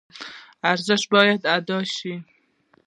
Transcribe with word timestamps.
ارزش 0.71 1.03
باید 1.11 1.41
ادا 1.55 1.79
شي. 1.95 2.13